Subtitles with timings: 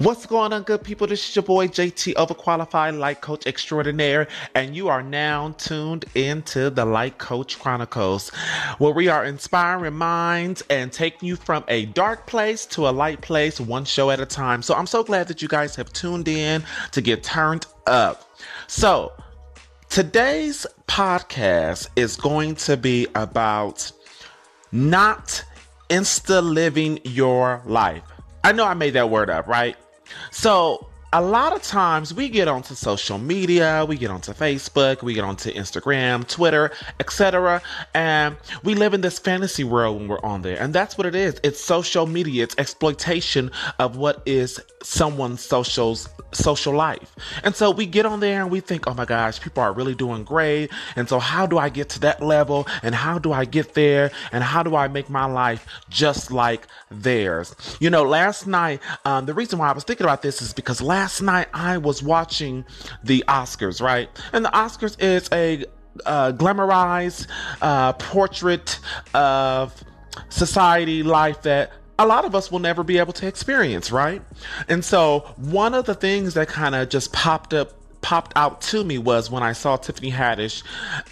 [0.00, 1.06] What's going on, good people?
[1.06, 6.70] This is your boy JT, overqualified Light coach extraordinaire, and you are now tuned into
[6.70, 8.30] the Light Coach Chronicles,
[8.78, 13.20] where we are inspiring minds and taking you from a dark place to a light
[13.20, 14.62] place, one show at a time.
[14.62, 18.24] So I'm so glad that you guys have tuned in to get turned up.
[18.68, 19.12] So
[19.90, 23.92] today's podcast is going to be about
[24.72, 25.44] not
[25.90, 28.02] insta living your life.
[28.42, 29.76] I know I made that word up, right?
[30.30, 35.12] So a lot of times we get onto social media, we get onto Facebook, we
[35.12, 37.60] get onto Instagram, Twitter, etc.
[37.94, 40.60] And we live in this fantasy world when we're on there.
[40.60, 41.40] And that's what it is.
[41.42, 43.50] It's social media, it's exploitation
[43.80, 47.14] of what is someone's social's social life.
[47.42, 49.96] And so we get on there and we think, oh my gosh, people are really
[49.96, 50.70] doing great.
[50.94, 52.68] And so how do I get to that level?
[52.82, 54.12] And how do I get there?
[54.30, 57.54] And how do I make my life just like theirs?
[57.80, 60.80] You know, last night, um, the reason why I was thinking about this is because
[60.80, 62.62] last last night I was watching
[63.02, 64.10] the Oscars, right?
[64.34, 65.64] And the Oscars is a
[66.04, 67.26] uh, glamorized
[67.62, 68.78] uh, portrait
[69.14, 69.72] of
[70.28, 74.20] society life that a lot of us will never be able to experience, right?
[74.68, 78.84] And so one of the things that kind of just popped up popped out to
[78.84, 80.62] me was when I saw Tiffany Haddish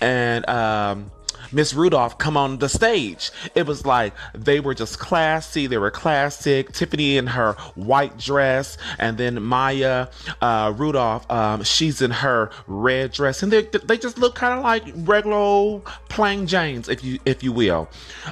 [0.03, 1.11] and um,
[1.53, 3.31] Miss Rudolph come on the stage.
[3.55, 6.73] It was like they were just classy, they were classic.
[6.73, 10.09] Tiffany in her white dress, and then Maya
[10.41, 14.63] uh, Rudolph, um, she's in her red dress, and they they just look kind of
[14.65, 17.89] like regular plain Janes, if you if you will.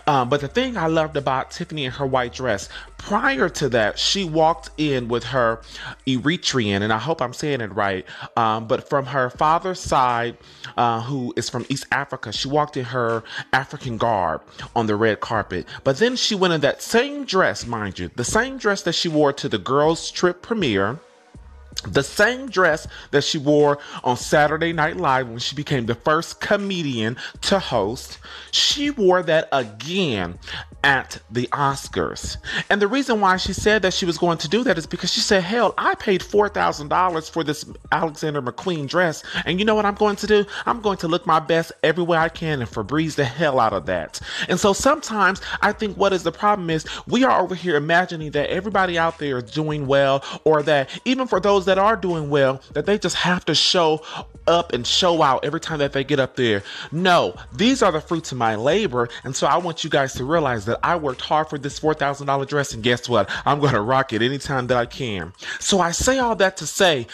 [0.07, 2.69] Um, but the thing I loved about Tiffany in her white dress,
[3.07, 5.61] prior to that, she walked in with her
[6.09, 8.05] Eritrean, and I hope I'm saying it right,
[8.37, 10.37] um, but from her father's side,
[10.77, 14.43] uh, who is from East Africa, she walked in her African garb
[14.75, 15.67] on the red carpet.
[15.85, 19.09] But then she went in that same dress, mind you, the same dress that she
[19.09, 20.99] wore to the girls' trip premiere
[21.93, 26.41] the same dress that she wore on Saturday Night Live when she became the first
[26.41, 28.19] comedian to host,
[28.51, 30.39] she wore that again
[30.87, 32.37] at the Oscars.
[32.71, 35.13] And the reason why she said that she was going to do that is because
[35.13, 39.25] she said, Hell, I paid $4,000 for this Alexander McQueen dress.
[39.45, 40.45] And you know what I'm going to do?
[40.65, 43.87] I'm going to look my best everywhere I can and Febreze the hell out of
[43.87, 44.21] that.
[44.49, 48.31] And so sometimes I think what is the problem is we are over here imagining
[48.33, 52.31] that everybody out there is doing well, or that even for those that are doing
[52.31, 54.03] well, that they just have to show
[54.47, 56.63] up and show out every time that they get up there.
[56.93, 59.09] No, these are the fruits of my labor.
[59.25, 62.47] And so I want you guys to realize that I worked hard for this $4,000
[62.47, 63.31] dress, and guess what?
[63.45, 65.33] I'm going to rock it anytime that I can.
[65.59, 67.07] So I say all that to say,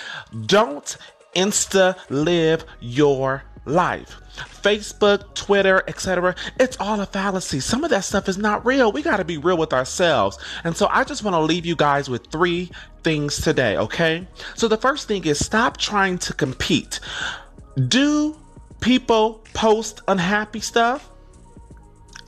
[0.47, 0.97] don't
[1.35, 4.21] insta live your life.
[4.37, 6.35] Facebook, Twitter, etc.
[6.59, 7.61] It's all a fallacy.
[7.61, 8.91] Some of that stuff is not real.
[8.93, 10.39] We got to be real with ourselves.
[10.65, 12.71] And so I just want to leave you guys with three
[13.03, 14.27] things today, okay?
[14.55, 17.01] So the first thing is stop trying to compete.
[17.89, 18.37] Do
[18.81, 21.12] people post unhappy stuff?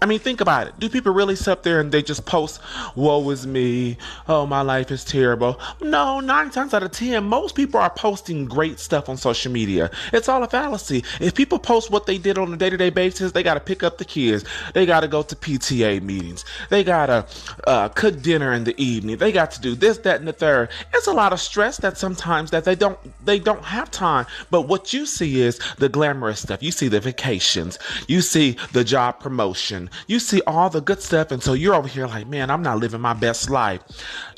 [0.02, 0.78] I mean, think about it.
[0.78, 2.60] Do people really sit there and they just post,
[2.94, 3.96] woe is me,
[4.28, 5.58] oh, my life is terrible?
[5.80, 9.90] No, nine times out of ten, most people are posting great stuff on social media.
[10.12, 11.04] It's all a fallacy.
[11.20, 13.60] If people post what they did on a day to day basis, they got to
[13.60, 14.44] pick up the kids,
[14.74, 17.26] they got to go to PTA meetings, they got to
[17.66, 20.68] uh, cook dinner in the evening, they got to do this, that, and the third.
[20.92, 24.26] It's a lot of stress that sometimes that they don't they don't have time.
[24.50, 26.62] But what you see is the glamorous stuff.
[26.62, 27.78] You see the vacations,
[28.08, 31.88] you see the job promotion, you see all the good stuff, and so you're over
[31.88, 33.82] here like, man, I'm not living my best life.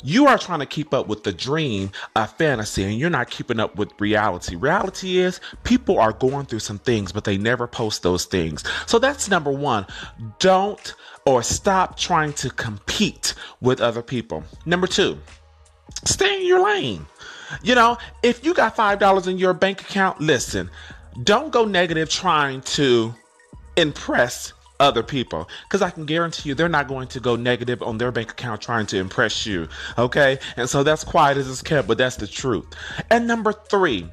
[0.03, 3.59] You are trying to keep up with the dream of fantasy, and you're not keeping
[3.59, 4.55] up with reality.
[4.55, 8.63] Reality is people are going through some things, but they never post those things.
[8.85, 9.85] So that's number one.
[10.39, 10.93] Don't
[11.25, 14.43] or stop trying to compete with other people.
[14.65, 15.17] Number two,
[16.05, 17.05] stay in your lane.
[17.63, 20.69] You know, if you got $5 in your bank account, listen,
[21.23, 23.13] don't go negative trying to
[23.75, 27.97] impress other people because I can guarantee you they're not going to go negative on
[27.97, 29.67] their bank account trying to impress you.
[29.97, 30.39] Okay.
[30.55, 32.65] And so that's quiet as it's kept, but that's the truth.
[33.09, 34.07] And number three,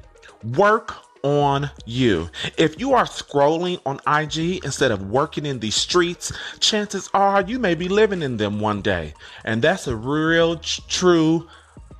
[0.55, 2.29] work on you.
[2.57, 7.57] If you are scrolling on IG instead of working in the streets, chances are you
[7.57, 9.15] may be living in them one day.
[9.43, 11.47] And that's a real, true,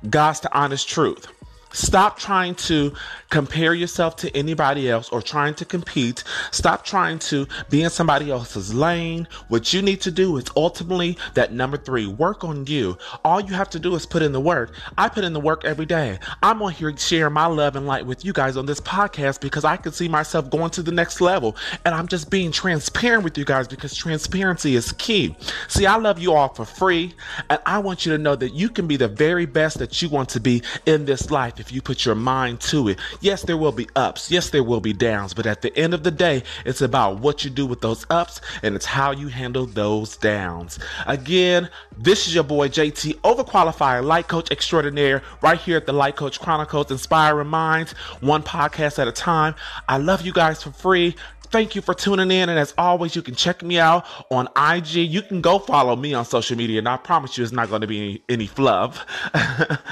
[0.08, 1.26] God's to honest truth.
[1.72, 2.92] Stop trying to
[3.28, 6.24] compare yourself to anybody else or trying to compete.
[6.50, 9.28] Stop trying to be in somebody else's lane.
[9.48, 12.96] What you need to do is ultimately that number three, work on you.
[13.24, 14.74] All you have to do is put in the work.
[14.96, 16.18] I put in the work every day.
[16.42, 19.64] I'm on here sharing my love and light with you guys on this podcast because
[19.64, 21.56] I can see myself going to the next level.
[21.84, 25.36] And I'm just being transparent with you guys because transparency is key.
[25.68, 27.14] See, I love you all for free.
[27.50, 30.08] And I want you to know that you can be the very best that you
[30.08, 32.98] want to be in this life if you put your mind to it.
[33.20, 34.30] Yes, there will be ups.
[34.30, 35.34] Yes, there will be downs.
[35.34, 38.40] But at the end of the day, it's about what you do with those ups
[38.62, 40.78] and it's how you handle those downs.
[41.06, 41.68] Again,
[41.98, 46.40] this is your boy JT, overqualified life coach extraordinaire, right here at the Life Coach
[46.40, 49.54] Chronicles, inspiring minds, one podcast at a time.
[49.88, 51.16] I love you guys for free.
[51.50, 52.48] Thank you for tuning in.
[52.48, 54.94] And as always, you can check me out on IG.
[54.94, 56.78] You can go follow me on social media.
[56.78, 59.06] And I promise you, it's not going to be any, any fluff.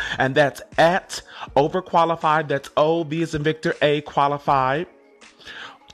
[0.19, 1.23] and that's at
[1.57, 2.49] overqualified.
[2.49, 4.87] That's O, B as in Victor, A qualified.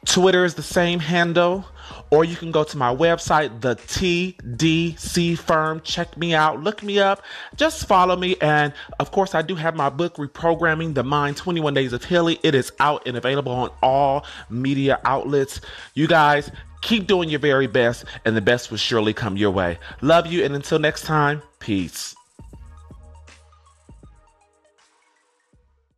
[0.07, 1.67] Twitter is the same handle
[2.11, 5.81] or you can go to my website, the TDC Firm.
[5.83, 7.23] Check me out, look me up,
[7.57, 8.37] just follow me.
[8.41, 12.39] And of course, I do have my book, Reprogramming the Mind 21 Days of Healing.
[12.43, 15.61] It is out and available on all media outlets.
[15.95, 16.51] You guys,
[16.83, 19.79] keep doing your very best, and the best will surely come your way.
[20.01, 22.15] Love you, and until next time, peace.